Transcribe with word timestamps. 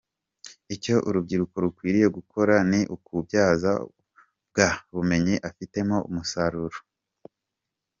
Icyo 0.75 0.95
urubyiruko 1.07 1.55
rukwiriye 1.63 2.07
gukora 2.17 2.55
ni 2.69 2.81
ukubyaza 2.95 3.71
bwa 4.49 4.69
bumenyi 4.93 5.35
afite 5.49 5.77
mo 5.89 5.97
umusaruro. 6.09 6.77